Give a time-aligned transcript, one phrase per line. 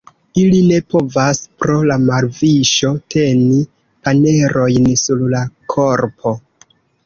[0.43, 3.61] Ili ne povas pro la marviŝo teni
[4.09, 6.39] panerojn sur la korpo.